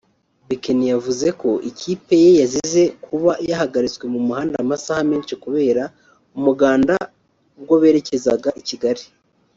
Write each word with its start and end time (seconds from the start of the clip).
Bekeni 0.47 0.85
yavuze 0.93 1.27
ko 1.41 1.49
ikipe 1.69 2.13
ye 2.23 2.31
yazize 2.41 2.83
kuba 3.05 3.31
yahagaritswe 3.49 4.05
mu 4.13 4.19
muhanda 4.27 4.55
amasaha 4.63 5.01
menshi 5.11 5.33
kubera 5.43 5.83
umuganda 6.37 6.93
ubwo 7.59 7.73
berekezaga 7.83 8.49
i 8.61 8.63
Kigali 8.69 9.03